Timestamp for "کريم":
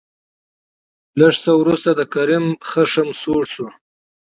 2.13-2.45